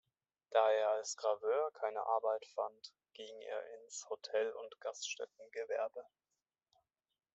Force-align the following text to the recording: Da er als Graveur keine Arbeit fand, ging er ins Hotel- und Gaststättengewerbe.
Da 0.49 0.71
er 0.71 0.89
als 0.97 1.15
Graveur 1.15 1.69
keine 1.73 1.99
Arbeit 2.01 2.43
fand, 2.55 2.91
ging 3.13 3.39
er 3.41 3.83
ins 3.83 4.09
Hotel- 4.09 4.49
und 4.51 4.79
Gaststättengewerbe. 4.81 6.07